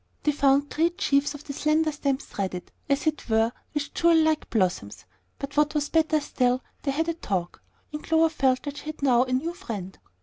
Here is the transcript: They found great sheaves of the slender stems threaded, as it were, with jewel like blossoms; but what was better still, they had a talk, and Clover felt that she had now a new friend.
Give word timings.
They 0.23 0.31
found 0.31 0.71
great 0.71 0.99
sheaves 0.99 1.35
of 1.35 1.43
the 1.43 1.53
slender 1.53 1.91
stems 1.91 2.25
threaded, 2.25 2.71
as 2.89 3.05
it 3.05 3.29
were, 3.29 3.51
with 3.75 3.93
jewel 3.93 4.15
like 4.17 4.49
blossoms; 4.49 5.05
but 5.37 5.55
what 5.55 5.75
was 5.75 5.89
better 5.89 6.19
still, 6.19 6.63
they 6.81 6.89
had 6.89 7.07
a 7.07 7.13
talk, 7.13 7.61
and 7.93 8.03
Clover 8.03 8.29
felt 8.29 8.63
that 8.63 8.77
she 8.77 8.85
had 8.85 9.03
now 9.03 9.25
a 9.25 9.31
new 9.33 9.53
friend. 9.53 9.99